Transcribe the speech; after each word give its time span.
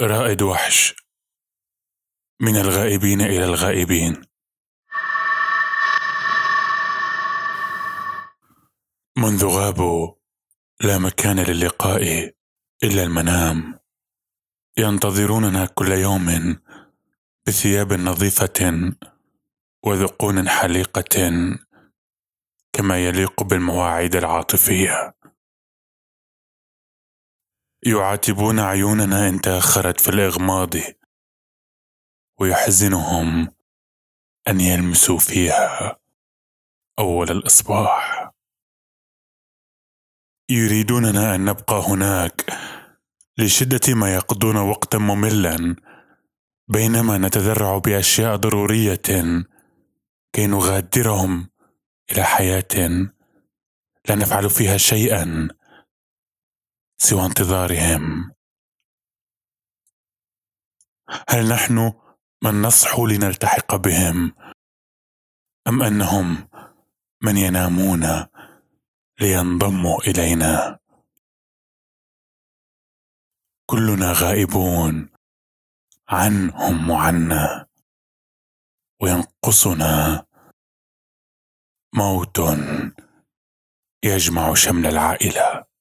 رائد 0.00 0.42
وحش. 0.42 0.94
من 2.40 2.56
الغائبين 2.56 3.20
إلى 3.20 3.44
الغائبين. 3.44 4.22
منذ 9.16 9.46
غابوا 9.46 10.14
لا 10.80 10.98
مكان 10.98 11.40
للقاء 11.40 12.34
إلا 12.82 13.02
المنام. 13.02 13.78
ينتظروننا 14.76 15.66
كل 15.66 15.92
يوم 15.92 16.56
بثياب 17.46 17.92
نظيفة 17.92 18.92
وذقون 19.84 20.48
حليقة 20.48 21.22
كما 22.72 23.06
يليق 23.06 23.42
بالمواعيد 23.42 24.16
العاطفية. 24.16 25.14
يعاتبون 27.86 28.60
عيوننا 28.60 29.28
إن 29.28 29.40
تأخرت 29.40 30.00
في 30.00 30.08
الإغماض 30.08 30.70
ويحزنهم 32.40 33.48
أن 34.48 34.60
يلمسوا 34.60 35.18
فيها 35.18 35.96
أول 36.98 37.30
الإصباح. 37.30 38.30
يريدوننا 40.50 41.34
أن 41.34 41.44
نبقى 41.44 41.82
هناك 41.88 42.44
لشدة 43.38 43.94
ما 43.94 44.14
يقضون 44.14 44.56
وقتا 44.56 44.98
مملا 44.98 45.76
بينما 46.68 47.18
نتذرع 47.18 47.78
بأشياء 47.78 48.36
ضرورية 48.36 49.02
كي 50.32 50.46
نغادرهم 50.46 51.48
إلى 52.12 52.22
حياة 52.22 52.88
لا 54.08 54.14
نفعل 54.14 54.50
فيها 54.50 54.76
شيئا. 54.76 55.48
سوى 56.96 57.26
انتظارهم. 57.26 58.34
هل 61.28 61.48
نحن 61.48 61.92
من 62.42 62.62
نصحو 62.62 63.06
لنلتحق 63.06 63.76
بهم؟ 63.76 64.34
أم 65.68 65.82
أنهم 65.82 66.48
من 67.22 67.36
ينامون 67.36 68.26
لينضموا 69.20 70.00
إلينا؟ 70.00 70.78
كلنا 73.66 74.12
غائبون 74.12 75.10
عنهم 76.08 76.90
وعنا. 76.90 77.66
وينقصنا 79.02 80.26
موت 81.94 82.38
يجمع 84.04 84.54
شمل 84.54 84.86
العائلة. 84.86 85.73